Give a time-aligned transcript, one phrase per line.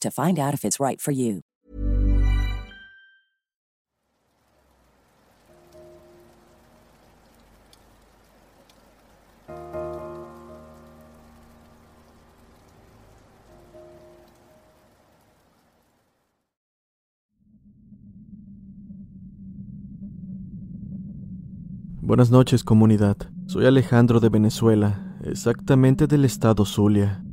[0.00, 1.42] to find out if it's right for you.
[22.06, 27.25] Buenas noches comunidad, soy Alejandro de Venezuela, exactamente del estado Zulia.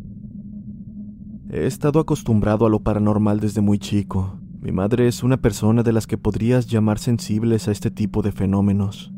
[1.56, 4.40] He estado acostumbrado a lo paranormal desde muy chico.
[4.60, 8.32] Mi madre es una persona de las que podrías llamar sensibles a este tipo de
[8.32, 9.12] fenómenos.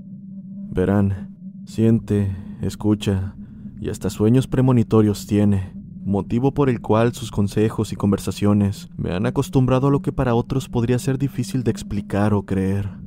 [0.70, 1.34] Verán,
[1.66, 3.38] siente, escucha
[3.80, 5.72] y hasta sueños premonitorios tiene,
[6.04, 10.36] motivo por el cual sus consejos y conversaciones me han acostumbrado a lo que para
[10.36, 13.05] otros podría ser difícil de explicar o creer.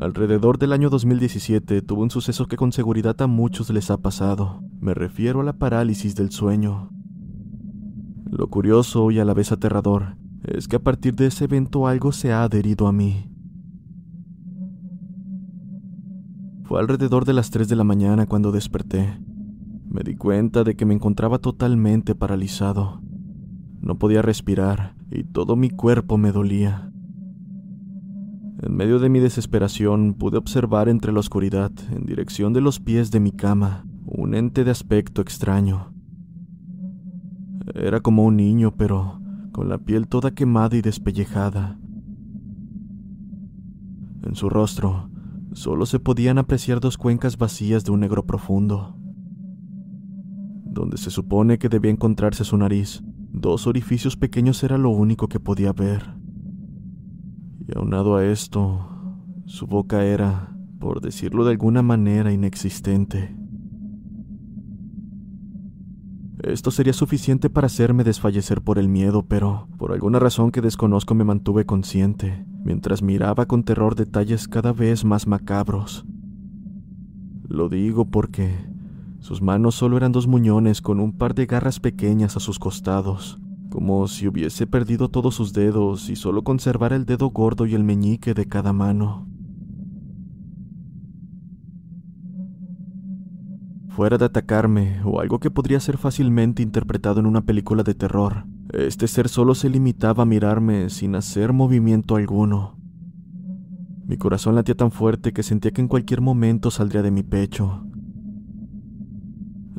[0.00, 4.62] Alrededor del año 2017 tuvo un suceso que con seguridad a muchos les ha pasado.
[4.80, 6.88] Me refiero a la parálisis del sueño.
[8.30, 12.12] Lo curioso y a la vez aterrador es que a partir de ese evento algo
[12.12, 13.30] se ha adherido a mí.
[16.64, 19.20] Fue alrededor de las 3 de la mañana cuando desperté.
[19.86, 23.02] Me di cuenta de que me encontraba totalmente paralizado.
[23.82, 26.89] No podía respirar y todo mi cuerpo me dolía.
[28.62, 33.10] En medio de mi desesperación pude observar entre la oscuridad, en dirección de los pies
[33.10, 35.94] de mi cama, un ente de aspecto extraño.
[37.74, 39.18] Era como un niño, pero
[39.52, 41.78] con la piel toda quemada y despellejada.
[44.24, 45.08] En su rostro
[45.54, 48.94] solo se podían apreciar dos cuencas vacías de un negro profundo.
[50.66, 55.40] Donde se supone que debía encontrarse su nariz, dos orificios pequeños era lo único que
[55.40, 56.19] podía ver.
[57.72, 58.80] Y aunado a esto,
[59.46, 63.36] su boca era, por decirlo de alguna manera, inexistente.
[66.42, 71.14] Esto sería suficiente para hacerme desfallecer por el miedo, pero por alguna razón que desconozco
[71.14, 76.04] me mantuve consciente, mientras miraba con terror detalles cada vez más macabros.
[77.46, 78.52] Lo digo porque
[79.20, 83.38] sus manos solo eran dos muñones con un par de garras pequeñas a sus costados,
[83.70, 87.84] como si hubiese perdido todos sus dedos y solo conservara el dedo gordo y el
[87.84, 89.26] meñique de cada mano.
[93.88, 98.44] Fuera de atacarme, o algo que podría ser fácilmente interpretado en una película de terror,
[98.72, 102.76] este ser solo se limitaba a mirarme sin hacer movimiento alguno.
[104.06, 107.84] Mi corazón latía tan fuerte que sentía que en cualquier momento saldría de mi pecho.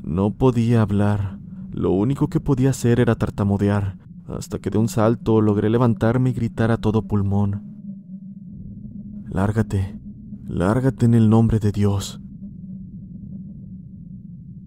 [0.02, 1.41] No podía hablar,
[1.72, 6.34] lo único que podía hacer era tartamudear, hasta que de un salto logré levantarme y
[6.34, 7.64] gritar a todo pulmón.
[9.30, 9.98] Lárgate,
[10.46, 12.20] lárgate en el nombre de Dios.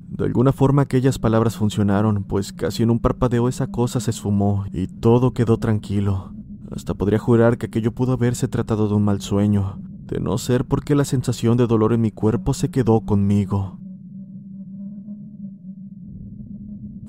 [0.08, 4.64] De alguna forma aquellas palabras funcionaron, pues casi en un parpadeo esa cosa se esfumó
[4.72, 6.32] y todo quedó tranquilo.
[6.70, 10.64] Hasta podría jurar que aquello pudo haberse tratado de un mal sueño, de no ser
[10.64, 13.78] porque la sensación de dolor en mi cuerpo se quedó conmigo.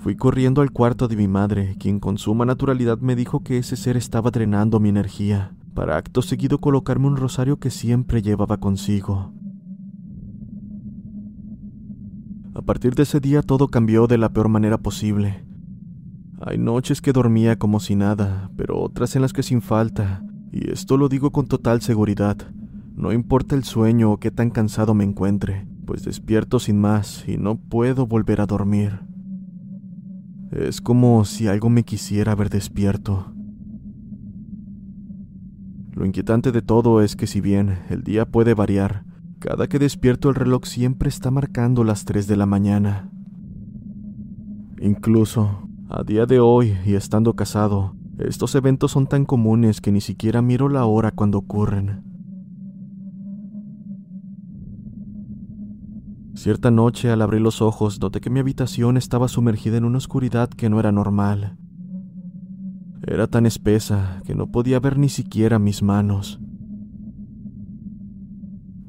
[0.06, 3.76] Fui corriendo al cuarto de mi madre, quien con suma naturalidad me dijo que ese
[3.76, 9.34] ser estaba drenando mi energía, para acto seguido colocarme un rosario que siempre llevaba consigo.
[12.54, 15.44] A partir de ese día todo cambió de la peor manera posible.
[16.40, 20.70] Hay noches que dormía como si nada, pero otras en las que sin falta, y
[20.70, 22.38] esto lo digo con total seguridad,
[22.96, 27.38] no importa el sueño o qué tan cansado me encuentre, pues despierto sin más y
[27.38, 29.15] no puedo volver a dormir.
[30.56, 33.34] Es como si algo me quisiera ver despierto.
[35.92, 39.04] Lo inquietante de todo es que si bien el día puede variar,
[39.40, 43.12] cada que despierto el reloj siempre está marcando las 3 de la mañana.
[44.80, 50.02] Incluso, A día de hoy, y estando casado, estos eventos son tan comunes que ni
[50.02, 52.15] siquiera miro la hora cuando ocurren.
[56.36, 60.50] Cierta noche, al abrir los ojos, noté que mi habitación estaba sumergida en una oscuridad
[60.50, 61.58] que no era normal.
[63.08, 66.42] Era tan espesa que no podía ver ni siquiera mis manos.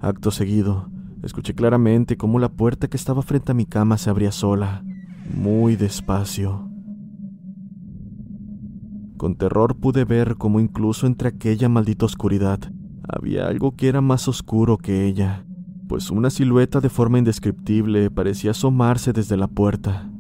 [0.00, 0.90] Acto seguido,
[1.22, 4.82] escuché claramente cómo la puerta que estaba frente a mi cama se abría sola,
[5.32, 6.69] muy despacio.
[9.16, 12.58] Con terror pude ver cómo incluso entre aquella maldita oscuridad
[13.08, 15.45] había algo que era más oscuro que ella
[15.88, 20.10] pues una silueta de forma indescriptible parecía asomarse desde la puerta.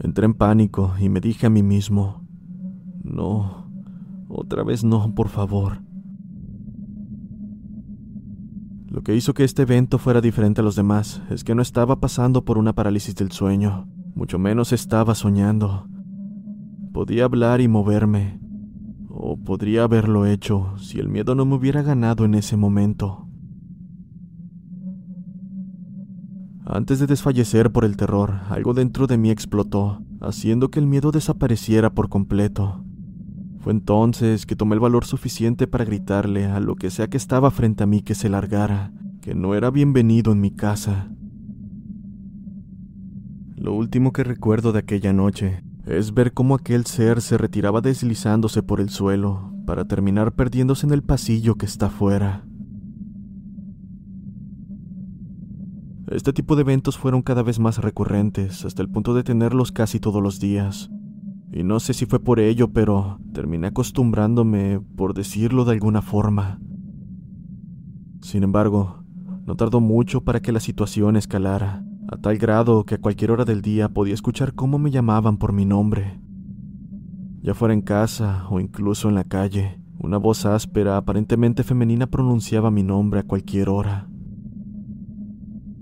[0.00, 2.26] Entré en pánico y me dije a mí mismo,
[3.02, 3.70] no,
[4.28, 5.82] otra vez no, por favor.
[8.88, 11.98] Lo que hizo que este evento fuera diferente a los demás es que no estaba
[11.98, 15.88] pasando por una parálisis del sueño, mucho menos estaba soñando.
[16.92, 18.41] Podía hablar y moverme,
[19.24, 23.28] o podría haberlo hecho si el miedo no me hubiera ganado en ese momento.
[26.64, 31.12] Antes de desfallecer por el terror, algo dentro de mí explotó, haciendo que el miedo
[31.12, 32.84] desapareciera por completo.
[33.60, 37.52] Fue entonces que tomé el valor suficiente para gritarle a lo que sea que estaba
[37.52, 41.12] frente a mí que se largara, que no era bienvenido en mi casa.
[43.54, 48.62] Lo último que recuerdo de aquella noche es ver cómo aquel ser se retiraba deslizándose
[48.62, 52.44] por el suelo para terminar perdiéndose en el pasillo que está afuera.
[56.08, 59.98] Este tipo de eventos fueron cada vez más recurrentes hasta el punto de tenerlos casi
[59.98, 60.90] todos los días.
[61.52, 66.60] Y no sé si fue por ello, pero terminé acostumbrándome, por decirlo de alguna forma.
[68.20, 69.04] Sin embargo,
[69.46, 73.46] no tardó mucho para que la situación escalara a tal grado que a cualquier hora
[73.46, 76.20] del día podía escuchar cómo me llamaban por mi nombre.
[77.40, 82.70] Ya fuera en casa o incluso en la calle, una voz áspera, aparentemente femenina, pronunciaba
[82.70, 84.08] mi nombre a cualquier hora.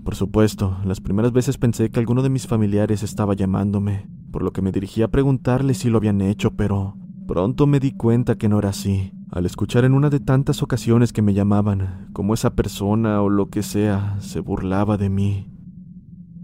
[0.05, 4.53] Por supuesto, las primeras veces pensé que alguno de mis familiares estaba llamándome, por lo
[4.53, 6.95] que me dirigí a preguntarle si lo habían hecho, pero
[7.27, 11.11] pronto me di cuenta que no era así, al escuchar en una de tantas ocasiones
[11.11, 15.50] que me llamaban, como esa persona o lo que sea se burlaba de mí.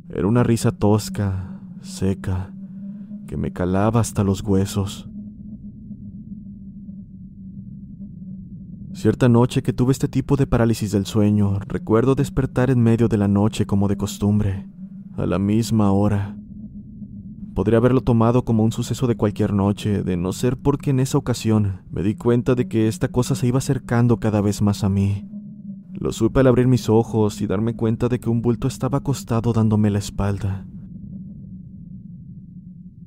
[0.09, 2.54] Era una risa tosca, seca,
[3.27, 5.09] que me calaba hasta los huesos.
[8.94, 13.18] Cierta noche que tuve este tipo de parálisis del sueño, recuerdo despertar en medio de
[13.18, 14.68] la noche como de costumbre,
[15.18, 16.38] a la misma hora.
[17.54, 21.18] Podría haberlo tomado como un suceso de cualquier noche, de no ser porque en esa
[21.18, 24.89] ocasión me di cuenta de que esta cosa se iba acercando cada vez más a
[24.89, 25.30] mí.
[25.99, 29.51] Lo supe al abrir mis ojos y darme cuenta de que un bulto estaba acostado
[29.51, 30.67] dándome la espalda.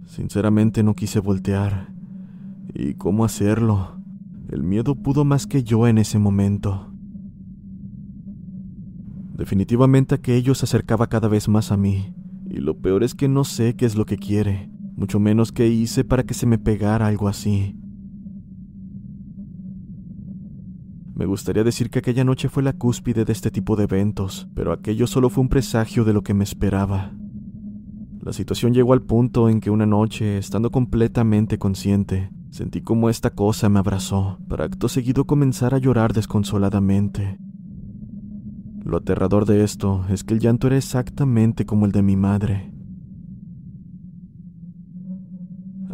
[0.06, 1.92] Sinceramente no quise voltear.
[2.74, 4.00] ¿Y cómo hacerlo?
[4.48, 6.92] El miedo pudo más que yo en ese momento.
[9.36, 12.12] Definitivamente aquello se acercaba cada vez más a mí,
[12.50, 15.68] y lo peor es que no sé qué es lo que quiere, mucho menos qué
[15.68, 17.76] hice para que se me pegara algo así.
[21.20, 24.72] Me gustaría decir que aquella noche fue la cúspide de este tipo de eventos, pero
[24.72, 27.12] aquello solo fue un presagio de lo que me esperaba.
[28.22, 33.34] La situación llegó al punto en que una noche, estando completamente consciente, sentí como esta
[33.34, 37.38] cosa me abrazó, para acto seguido comenzar a llorar desconsoladamente.
[38.82, 42.72] Lo aterrador de esto es que el llanto era exactamente como el de mi madre.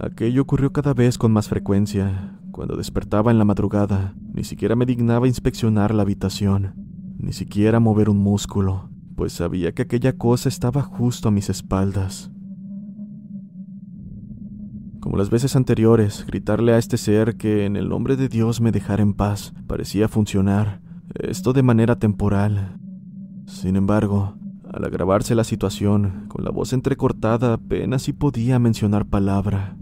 [0.01, 4.87] Aquello ocurrió cada vez con más frecuencia, cuando despertaba en la madrugada, ni siquiera me
[4.87, 6.73] dignaba inspeccionar la habitación,
[7.19, 12.31] ni siquiera mover un músculo, pues sabía que aquella cosa estaba justo a mis espaldas.
[15.01, 18.73] Como las veces anteriores, gritarle a este ser que en el nombre de Dios me
[18.73, 20.81] dejara en paz parecía funcionar,
[21.13, 22.79] esto de manera temporal.
[23.45, 24.39] Sin embargo,
[24.73, 29.76] al agravarse la situación, con la voz entrecortada apenas si podía mencionar palabra.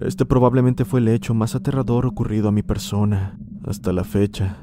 [0.00, 4.62] Este probablemente fue el hecho más aterrador ocurrido a mi persona hasta la fecha.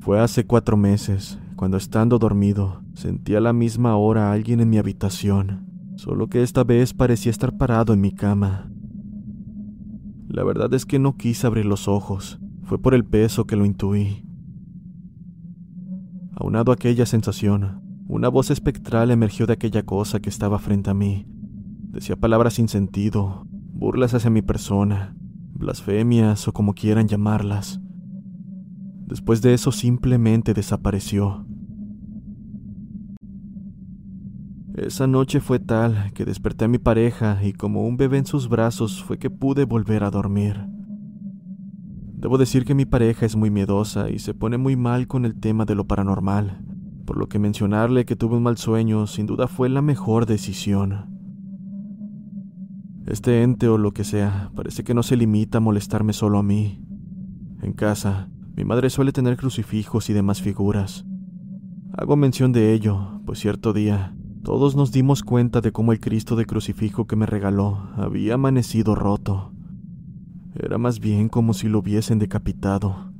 [0.00, 4.68] Fue hace cuatro meses, cuando estando dormido, sentí a la misma hora a alguien en
[4.68, 5.66] mi habitación,
[5.96, 8.70] solo que esta vez parecía estar parado en mi cama.
[10.28, 13.64] La verdad es que no quise abrir los ojos, fue por el peso que lo
[13.64, 14.26] intuí.
[16.34, 20.94] Aunado a aquella sensación, una voz espectral emergió de aquella cosa que estaba frente a
[20.94, 21.26] mí.
[21.90, 23.46] Decía palabras sin sentido,
[23.86, 25.14] burlas hacia mi persona,
[25.54, 27.80] blasfemias o como quieran llamarlas.
[29.06, 31.46] Después de eso simplemente desapareció.
[34.74, 38.48] Esa noche fue tal que desperté a mi pareja y como un bebé en sus
[38.48, 40.66] brazos fue que pude volver a dormir.
[42.16, 45.38] Debo decir que mi pareja es muy miedosa y se pone muy mal con el
[45.38, 46.60] tema de lo paranormal,
[47.04, 51.15] por lo que mencionarle que tuve un mal sueño sin duda fue la mejor decisión.
[53.06, 56.42] Este ente o lo que sea parece que no se limita a molestarme solo a
[56.42, 56.82] mí.
[57.62, 61.06] En casa, mi madre suele tener crucifijos y demás figuras.
[61.92, 66.36] Hago mención de ello, pues cierto día todos nos dimos cuenta de cómo el Cristo
[66.36, 69.50] de crucifijo que me regaló había amanecido roto.
[70.54, 73.12] Era más bien como si lo hubiesen decapitado.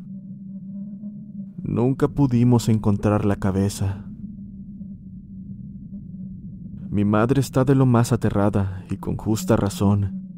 [1.64, 4.05] Nunca pudimos encontrar la cabeza.
[6.96, 10.30] Mi madre está de lo más aterrada y con justa razón.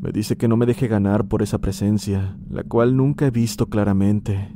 [0.00, 3.66] Me dice que no me deje ganar por esa presencia, la cual nunca he visto
[3.66, 4.50] claramente.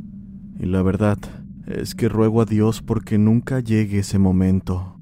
[0.58, 1.18] Y la verdad
[1.66, 4.99] es que ruego a Dios porque nunca llegue ese momento.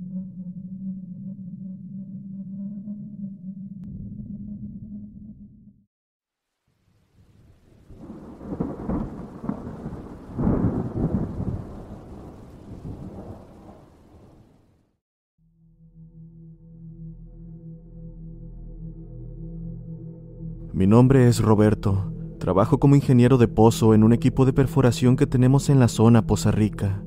[20.89, 22.13] Nombre es Roberto.
[22.39, 26.27] Trabajo como ingeniero de pozo en un equipo de perforación que tenemos en la zona
[26.27, 27.03] Poza Rica.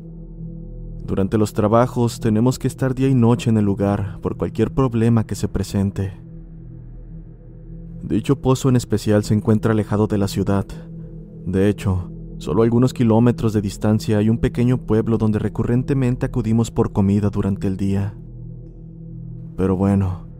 [1.03, 5.25] Durante los trabajos tenemos que estar día y noche en el lugar por cualquier problema
[5.25, 6.13] que se presente.
[8.03, 10.65] Dicho pozo en especial se encuentra alejado de la ciudad.
[11.45, 16.69] De hecho, solo a algunos kilómetros de distancia hay un pequeño pueblo donde recurrentemente acudimos
[16.69, 18.15] por comida durante el día.
[19.57, 20.30] Pero bueno,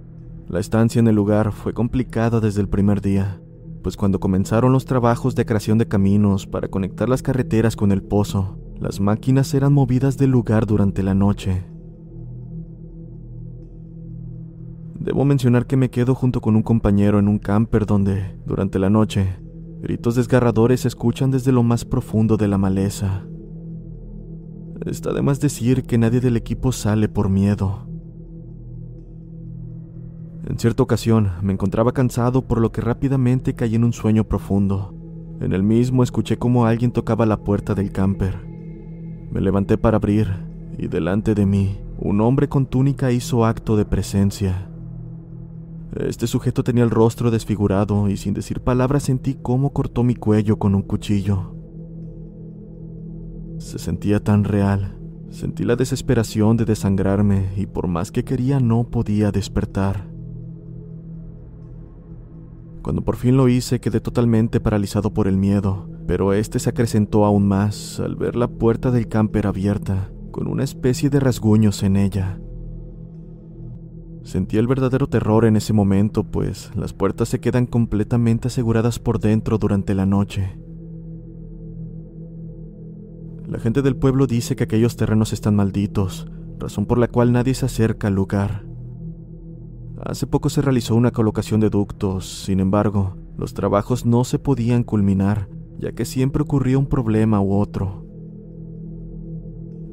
[0.52, 3.42] la estancia en el lugar fue complicada desde el primer día,
[3.82, 8.04] pues cuando comenzaron los trabajos de creación de caminos para conectar las carreteras con el
[8.04, 11.64] pozo, las máquinas eran movidas del lugar durante la noche.
[15.00, 18.90] Debo mencionar que me quedo junto con un compañero en un camper donde, durante la
[18.90, 19.40] noche,
[19.82, 23.26] gritos desgarradores se escuchan desde lo más profundo de la maleza.
[24.86, 27.88] Está de más decir que nadie del equipo sale por miedo.
[30.48, 34.94] En cierta ocasión me encontraba cansado por lo que rápidamente caí en un sueño profundo.
[35.40, 38.38] En el mismo escuché como alguien tocaba la puerta del camper.
[39.32, 40.32] Me levanté para abrir
[40.78, 44.68] y delante de mí un hombre con túnica hizo acto de presencia.
[45.96, 50.58] Este sujeto tenía el rostro desfigurado y sin decir palabras sentí cómo cortó mi cuello
[50.58, 51.54] con un cuchillo.
[53.60, 54.98] Se sentía tan real.
[55.30, 60.11] Sentí la desesperación de desangrarme y por más que quería no podía despertar.
[62.82, 67.26] Cuando por fin lo hice quedé totalmente paralizado por el miedo, pero este se acrecentó
[67.26, 71.96] aún más al ver la puerta del camper abierta, con una especie de rasguños en
[71.96, 72.40] ella.
[74.24, 79.20] Sentí el verdadero terror en ese momento, pues las puertas se quedan completamente aseguradas por
[79.20, 80.58] dentro durante la noche.
[83.48, 87.54] La gente del pueblo dice que aquellos terrenos están malditos, razón por la cual nadie
[87.54, 88.71] se acerca al lugar.
[90.04, 94.84] Hace poco se realizó una colocación de ductos, sin embargo, los trabajos no se podían
[94.84, 98.04] culminar, ya que siempre ocurría un problema u otro.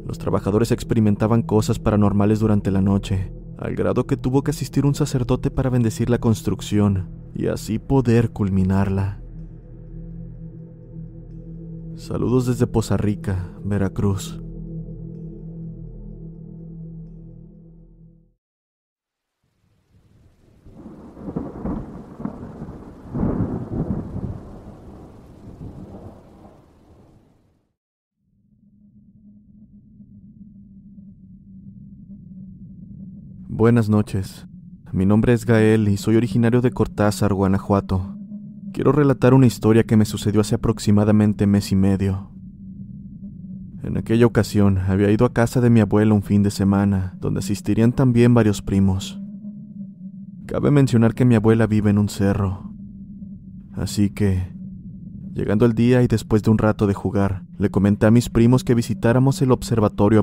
[0.07, 4.95] Los trabajadores experimentaban cosas paranormales durante la noche, al grado que tuvo que asistir un
[4.95, 9.21] sacerdote para bendecir la construcción y así poder culminarla.
[11.97, 14.41] Saludos desde Poza Rica, Veracruz.
[33.59, 34.47] Buenas noches.
[34.93, 38.15] Mi nombre es Gael y soy originario de Cortázar, Guanajuato.
[38.73, 42.31] Quiero relatar una historia que me sucedió hace aproximadamente mes y medio.
[43.83, 47.41] En aquella ocasión había ido a casa de mi abuela un fin de semana, donde
[47.41, 49.21] asistirían también varios primos.
[50.47, 52.73] Cabe mencionar que mi abuela vive en un cerro.
[53.73, 54.53] Así que,
[55.33, 58.63] llegando el día y después de un rato de jugar, le comenté a mis primos
[58.63, 60.23] que visitáramos el observatorio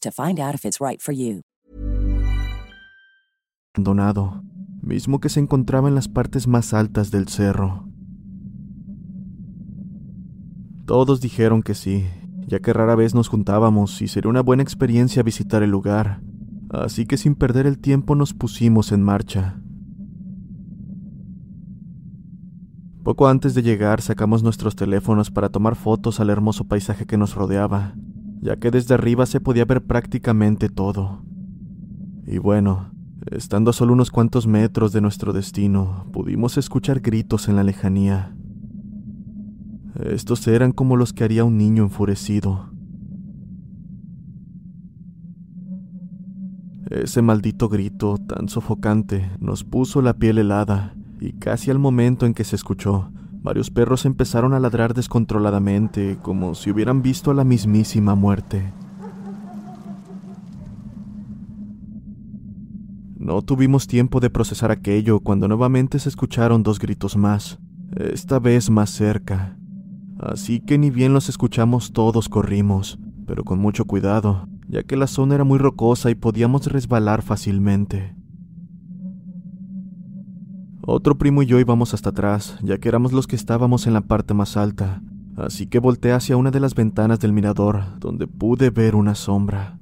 [0.00, 1.42] to find out if it's right for you.
[3.74, 4.42] Abandonado,
[4.82, 7.88] mismo que se encontraba en las partes más altas del cerro.
[10.86, 12.06] Todos dijeron que sí,
[12.46, 16.20] ya que rara vez nos juntábamos y sería una buena experiencia visitar el lugar,
[16.70, 19.60] así que sin perder el tiempo nos pusimos en marcha.
[23.02, 27.34] Poco antes de llegar sacamos nuestros teléfonos para tomar fotos al hermoso paisaje que nos
[27.34, 27.94] rodeaba,
[28.44, 31.22] ya que desde arriba se podía ver prácticamente todo.
[32.26, 32.90] Y bueno,
[33.30, 38.36] estando a solo unos cuantos metros de nuestro destino, pudimos escuchar gritos en la lejanía.
[39.98, 42.68] Estos eran como los que haría un niño enfurecido.
[46.90, 52.34] Ese maldito grito tan sofocante nos puso la piel helada y casi al momento en
[52.34, 53.10] que se escuchó,
[53.44, 58.72] varios perros empezaron a ladrar descontroladamente, como si hubieran visto a la mismísima muerte.
[63.18, 67.58] No tuvimos tiempo de procesar aquello cuando nuevamente se escucharon dos gritos más,
[67.94, 69.58] esta vez más cerca.
[70.18, 75.06] Así que ni bien los escuchamos todos corrimos, pero con mucho cuidado, ya que la
[75.06, 78.13] zona era muy rocosa y podíamos resbalar fácilmente.
[80.86, 84.02] Otro primo y yo íbamos hasta atrás, ya que éramos los que estábamos en la
[84.02, 85.02] parte más alta,
[85.36, 89.78] así que volteé hacia una de las ventanas del mirador, donde pude ver una sombra.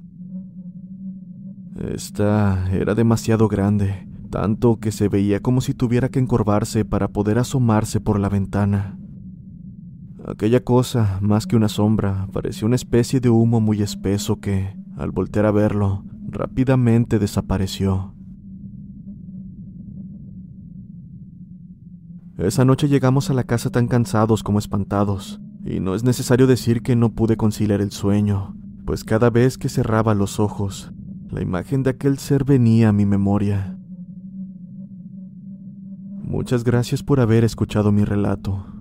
[1.75, 7.37] Esta era demasiado grande, tanto que se veía como si tuviera que encorvarse para poder
[7.37, 8.97] asomarse por la ventana.
[10.25, 15.11] Aquella cosa, más que una sombra, parecía una especie de humo muy espeso que, al
[15.11, 18.12] voltear a verlo, rápidamente desapareció.
[22.37, 26.81] Esa noche llegamos a la casa tan cansados como espantados, y no es necesario decir
[26.81, 30.91] que no pude conciliar el sueño, pues cada vez que cerraba los ojos,
[31.29, 33.77] la imagen de aquel ser venía a mi memoria.
[36.23, 38.72] Muchas gracias por haber escuchado mi relato.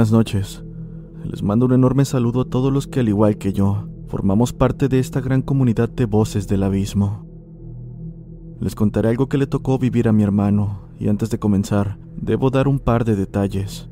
[0.00, 0.64] Buenas noches.
[1.24, 4.88] Les mando un enorme saludo a todos los que, al igual que yo, formamos parte
[4.88, 7.26] de esta gran comunidad de voces del abismo.
[8.60, 12.48] Les contaré algo que le tocó vivir a mi hermano, y antes de comenzar, debo
[12.48, 13.90] dar un par de detalles.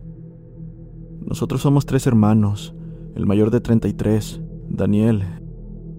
[1.27, 2.75] Nosotros somos tres hermanos,
[3.15, 5.25] el mayor de 33, Daniel,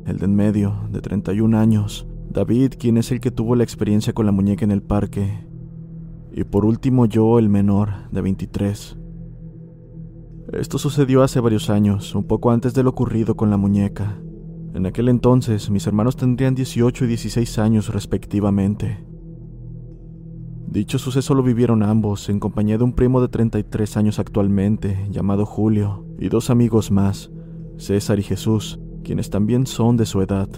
[0.08, 4.13] el de en medio, de 31 años, David, quien es el que tuvo la experiencia
[4.13, 5.45] con la muñeca en el parque,
[6.32, 8.98] y por último yo, el menor, de 23.
[10.54, 14.20] Esto sucedió hace varios años, un poco antes de lo ocurrido con la muñeca.
[14.74, 19.06] En aquel entonces mis hermanos tendrían 18 y 16 años respectivamente.
[20.66, 25.46] Dicho suceso lo vivieron ambos en compañía de un primo de 33 años actualmente, llamado
[25.46, 27.32] Julio, y dos amigos más,
[27.78, 30.50] César y Jesús, quienes también son de su edad.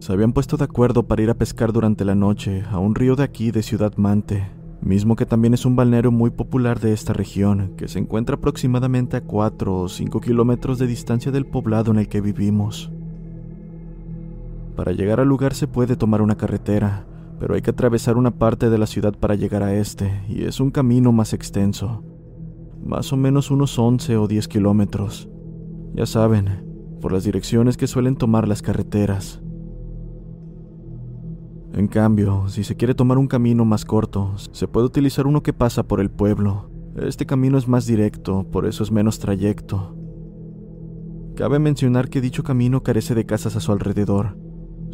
[0.00, 3.16] Se habían puesto de acuerdo para ir a pescar durante la noche a un río
[3.16, 4.48] de aquí de Ciudad Mante,
[4.84, 9.16] mismo que también es un balneario muy popular de esta región, que se encuentra aproximadamente
[9.16, 12.92] a 4 o 5 kilómetros de distancia del poblado en el que vivimos.
[14.76, 17.06] Para llegar al lugar se puede tomar una carretera,
[17.38, 20.60] pero hay que atravesar una parte de la ciudad para llegar a este, y es
[20.60, 22.02] un camino más extenso,
[22.84, 25.28] más o menos unos 11 o 10 kilómetros.
[25.94, 29.43] Ya saben, por las direcciones que suelen tomar las carreteras.
[31.74, 35.52] En cambio, si se quiere tomar un camino más corto, se puede utilizar uno que
[35.52, 36.70] pasa por el pueblo.
[36.96, 39.96] Este camino es más directo, por eso es menos trayecto.
[41.34, 44.36] Cabe mencionar que dicho camino carece de casas a su alrededor,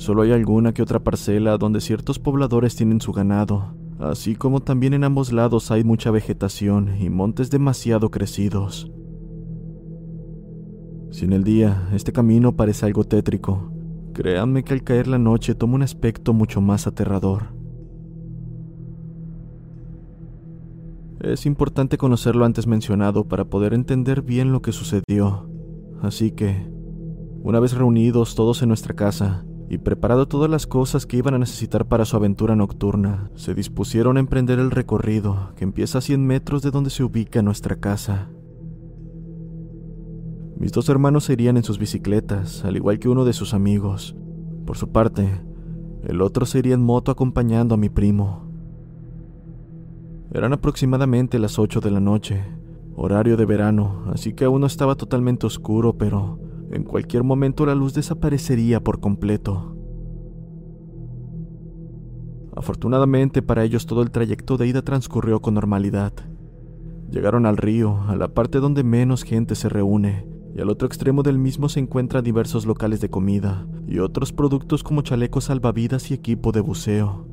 [0.01, 4.95] Solo hay alguna que otra parcela donde ciertos pobladores tienen su ganado, así como también
[4.95, 8.91] en ambos lados hay mucha vegetación y montes demasiado crecidos.
[11.11, 13.70] Sin el día, este camino parece algo tétrico.
[14.13, 17.55] Créanme que al caer la noche toma un aspecto mucho más aterrador.
[21.21, 25.49] Es importante conocer lo antes mencionado para poder entender bien lo que sucedió.
[26.01, 26.67] Así que,
[27.43, 31.39] una vez reunidos todos en nuestra casa, y preparado todas las cosas que iban a
[31.39, 36.27] necesitar para su aventura nocturna, se dispusieron a emprender el recorrido que empieza a 100
[36.27, 38.31] metros de donde se ubica nuestra casa.
[40.61, 44.15] Mis dos hermanos se irían en sus bicicletas, al igual que uno de sus amigos.
[44.67, 45.41] Por su parte,
[46.05, 48.45] el otro se iría en moto acompañando a mi primo.
[50.35, 52.45] Eran aproximadamente las 8 de la noche,
[52.95, 56.39] horario de verano, así que aún no estaba totalmente oscuro, pero
[56.71, 59.75] en cualquier momento la luz desaparecería por completo.
[62.55, 66.13] Afortunadamente para ellos todo el trayecto de ida transcurrió con normalidad.
[67.11, 71.23] Llegaron al río, a la parte donde menos gente se reúne, y al otro extremo
[71.23, 76.15] del mismo se encuentran diversos locales de comida y otros productos como chalecos salvavidas y
[76.15, 77.27] equipo de buceo.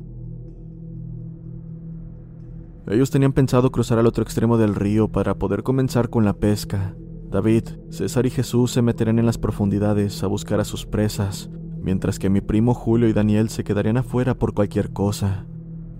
[2.86, 6.94] Ellos tenían pensado cruzar al otro extremo del río para poder comenzar con la pesca,
[7.30, 11.50] David, César y Jesús se meterán en las profundidades a buscar a sus presas,
[11.82, 15.44] mientras que mi primo Julio y Daniel se quedarían afuera por cualquier cosa,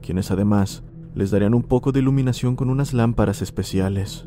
[0.00, 4.26] quienes además les darían un poco de iluminación con unas lámparas especiales.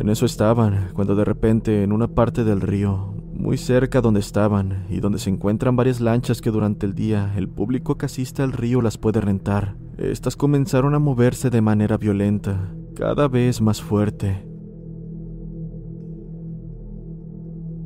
[0.00, 4.86] En eso estaban, cuando de repente en una parte del río, muy cerca donde estaban
[4.88, 8.52] y donde se encuentran varias lanchas que durante el día el público que asiste al
[8.52, 14.42] río las puede rentar, estas comenzaron a moverse de manera violenta, cada vez más fuerte.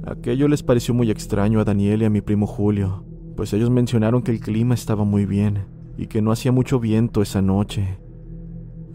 [0.06, 3.04] Aquello les pareció muy extraño a Daniel y a mi primo Julio,
[3.36, 5.66] pues ellos mencionaron que el clima estaba muy bien
[5.98, 7.98] y que no hacía mucho viento esa noche.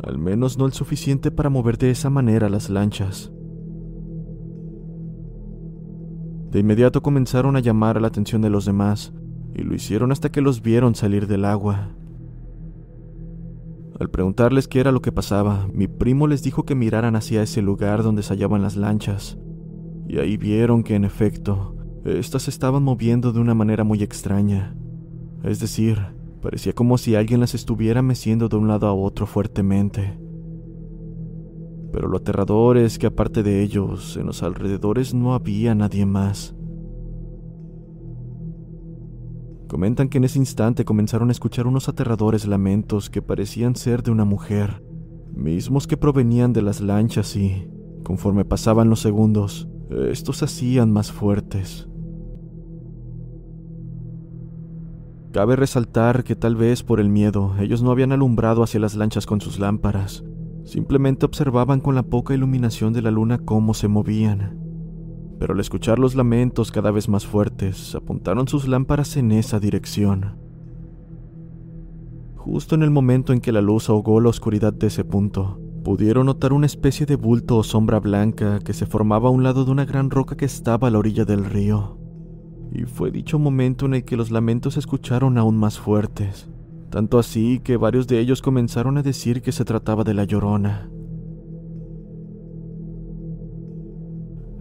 [0.01, 3.31] Al menos no el suficiente para mover de esa manera las lanchas.
[6.51, 9.13] De inmediato comenzaron a llamar a la atención de los demás,
[9.53, 11.95] y lo hicieron hasta que los vieron salir del agua.
[13.99, 17.61] Al preguntarles qué era lo que pasaba, mi primo les dijo que miraran hacia ese
[17.61, 19.37] lugar donde se hallaban las lanchas,
[20.07, 24.75] y ahí vieron que en efecto, éstas estaban moviendo de una manera muy extraña.
[25.43, 25.99] Es decir,
[26.41, 30.19] parecía como si alguien las estuviera meciendo de un lado a otro fuertemente.
[31.91, 36.55] Pero lo aterrador es que aparte de ellos, en los alrededores no había nadie más.
[39.67, 44.11] Comentan que en ese instante comenzaron a escuchar unos aterradores lamentos que parecían ser de
[44.11, 44.83] una mujer,
[45.33, 47.67] mismos que provenían de las lanchas y,
[48.03, 51.88] conforme pasaban los segundos, estos se hacían más fuertes.
[55.31, 59.25] Cabe resaltar que tal vez por el miedo ellos no habían alumbrado hacia las lanchas
[59.25, 60.23] con sus lámparas,
[60.63, 64.59] simplemente observaban con la poca iluminación de la luna cómo se movían
[65.39, 70.37] pero al escuchar los lamentos cada vez más fuertes, apuntaron sus lámparas en esa dirección.
[72.35, 76.25] Justo en el momento en que la luz ahogó la oscuridad de ese punto, pudieron
[76.25, 79.71] notar una especie de bulto o sombra blanca que se formaba a un lado de
[79.71, 81.97] una gran roca que estaba a la orilla del río.
[82.71, 86.49] Y fue dicho momento en el que los lamentos se escucharon aún más fuertes,
[86.89, 90.89] tanto así que varios de ellos comenzaron a decir que se trataba de la llorona.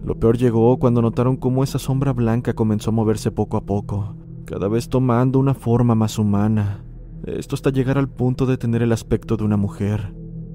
[0.03, 4.15] Lo peor llegó cuando notaron cómo esa sombra blanca comenzó a moverse poco a poco,
[4.45, 6.83] cada vez tomando una forma más humana,
[7.25, 10.13] esto hasta llegar al punto de tener el aspecto de una mujer,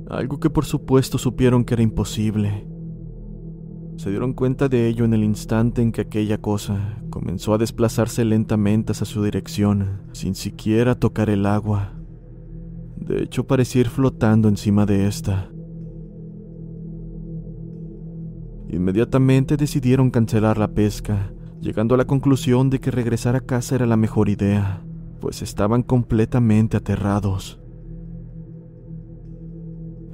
[0.09, 2.67] algo que por supuesto supieron que era imposible.
[3.97, 8.25] Se dieron cuenta de ello en el instante en que aquella cosa comenzó a desplazarse
[8.25, 11.93] lentamente hacia su dirección, sin siquiera tocar el agua.
[12.97, 15.49] De hecho, parecía ir flotando encima de esta.
[18.69, 23.87] Inmediatamente decidieron cancelar la pesca, llegando a la conclusión de que regresar a casa era
[23.87, 24.83] la mejor idea,
[25.21, 27.61] pues estaban completamente aterrados.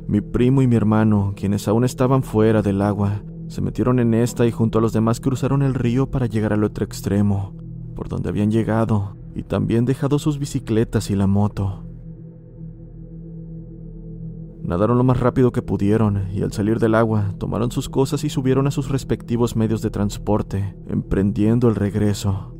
[0.06, 4.46] Mi primo y mi hermano, quienes aún estaban fuera del agua, se metieron en esta
[4.46, 7.52] y junto a los demás cruzaron el río para llegar al otro extremo,
[7.96, 11.82] por donde habían llegado, y también dejado sus bicicletas y la moto.
[14.62, 18.30] Nadaron lo más rápido que pudieron y al salir del agua tomaron sus cosas y
[18.30, 22.54] subieron a sus respectivos medios de transporte, emprendiendo el regreso.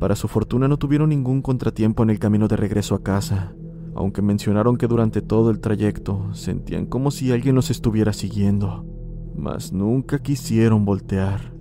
[0.00, 3.54] Para su fortuna no tuvieron ningún contratiempo en el camino de regreso a casa,
[3.94, 8.84] aunque mencionaron que durante todo el trayecto sentían como si alguien los estuviera siguiendo,
[9.36, 11.53] mas nunca quisieron voltear.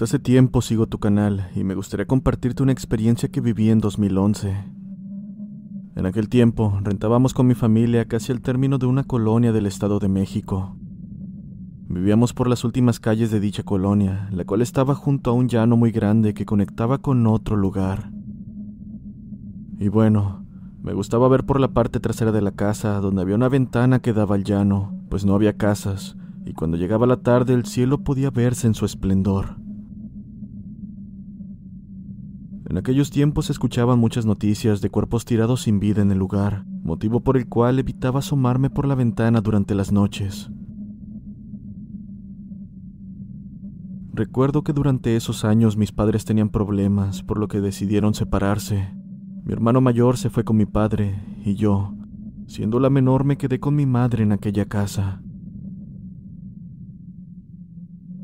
[0.00, 4.56] Hace tiempo sigo tu canal y me gustaría compartirte una experiencia que viví en 2011.
[5.96, 9.98] En aquel tiempo rentábamos con mi familia casi al término de una colonia del Estado
[9.98, 10.76] de México.
[11.88, 15.76] Vivíamos por las últimas calles de dicha colonia, la cual estaba junto a un llano
[15.76, 18.12] muy grande que conectaba con otro lugar.
[19.80, 20.46] Y bueno,
[20.80, 24.12] me gustaba ver por la parte trasera de la casa, donde había una ventana que
[24.12, 28.30] daba al llano, pues no había casas, y cuando llegaba la tarde el cielo podía
[28.30, 29.57] verse en su esplendor.
[32.68, 36.66] En aquellos tiempos se escuchaban muchas noticias de cuerpos tirados sin vida en el lugar,
[36.82, 40.50] motivo por el cual evitaba asomarme por la ventana durante las noches.
[44.12, 48.92] Recuerdo que durante esos años mis padres tenían problemas, por lo que decidieron separarse.
[49.44, 51.94] Mi hermano mayor se fue con mi padre y yo,
[52.48, 55.22] siendo la menor, me quedé con mi madre en aquella casa.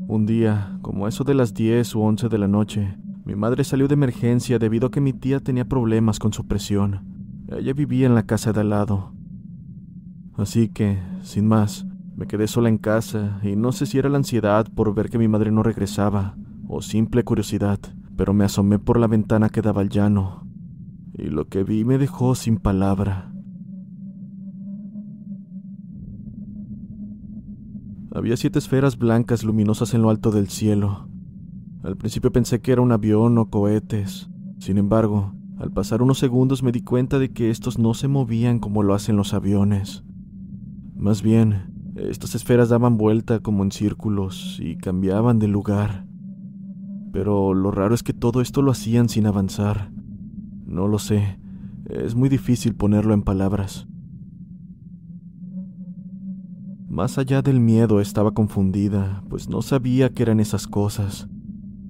[0.07, 2.95] Un día, como eso de las 10 u 11 de la noche,
[3.25, 7.01] mi madre salió de emergencia debido a que mi tía tenía problemas con su presión.
[7.47, 9.13] Ella vivía en la casa de al lado.
[10.37, 14.17] Así que, sin más, me quedé sola en casa y no sé si era la
[14.17, 17.79] ansiedad por ver que mi madre no regresaba o simple curiosidad,
[18.15, 20.47] pero me asomé por la ventana que daba al llano
[21.17, 23.31] y lo que vi me dejó sin palabra.
[28.13, 31.09] Había siete esferas blancas luminosas en lo alto del cielo,
[31.85, 34.27] al principio pensé que era un avión o cohetes.
[34.57, 38.57] Sin embargo, al pasar unos segundos me di cuenta de que estos no se movían
[38.57, 40.03] como lo hacen los aviones.
[40.95, 46.07] Más bien, estas esferas daban vuelta como en círculos y cambiaban de lugar.
[47.13, 49.91] Pero lo raro es que todo esto lo hacían sin avanzar.
[50.65, 51.39] No lo sé,
[51.87, 53.87] es muy difícil ponerlo en palabras.
[56.89, 61.29] Más allá del miedo estaba confundida, pues no sabía qué eran esas cosas.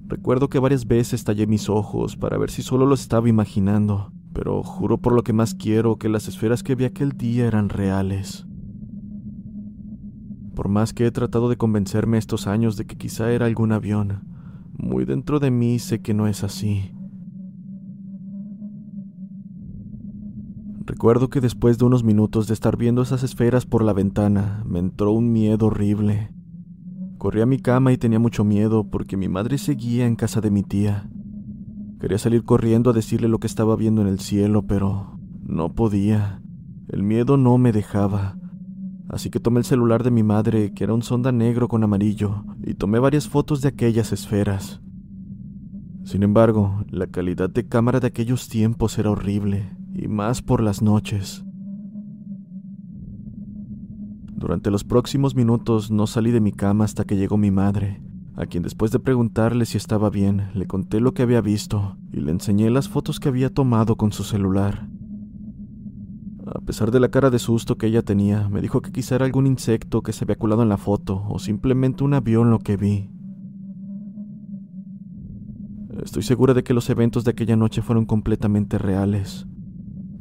[0.08, 4.62] Recuerdo que varias veces tallé mis ojos para ver si solo lo estaba imaginando, pero
[4.62, 8.46] juro por lo que más quiero que las esferas que vi aquel día eran reales.
[10.54, 14.22] Por más que he tratado de convencerme estos años de que quizá era algún avión,
[14.78, 16.92] muy dentro de mí sé que no es así.
[20.84, 24.78] Recuerdo que después de unos minutos de estar viendo esas esferas por la ventana, me
[24.78, 26.35] entró un miedo horrible.
[27.18, 30.50] Corrí a mi cama y tenía mucho miedo porque mi madre seguía en casa de
[30.50, 31.08] mi tía.
[31.98, 36.42] Quería salir corriendo a decirle lo que estaba viendo en el cielo, pero no podía.
[36.88, 38.36] El miedo no me dejaba.
[39.08, 42.44] Así que tomé el celular de mi madre, que era un sonda negro con amarillo,
[42.62, 44.82] y tomé varias fotos de aquellas esferas.
[46.04, 50.82] Sin embargo, la calidad de cámara de aquellos tiempos era horrible, y más por las
[50.82, 51.45] noches.
[54.36, 58.02] Durante los próximos minutos no salí de mi cama hasta que llegó mi madre,
[58.36, 62.20] a quien después de preguntarle si estaba bien, le conté lo que había visto y
[62.20, 64.90] le enseñé las fotos que había tomado con su celular.
[66.54, 69.24] A pesar de la cara de susto que ella tenía, me dijo que quizá era
[69.24, 72.76] algún insecto que se había colado en la foto o simplemente un avión lo que
[72.76, 73.10] vi.
[76.04, 79.46] Estoy segura de que los eventos de aquella noche fueron completamente reales.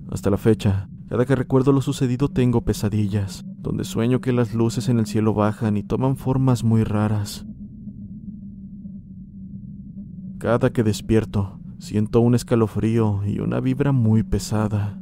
[0.09, 4.89] Hasta la fecha, cada que recuerdo lo sucedido tengo pesadillas, donde sueño que las luces
[4.89, 7.47] en el cielo bajan y toman formas muy raras.
[10.37, 15.01] Cada que despierto, siento un escalofrío y una vibra muy pesada.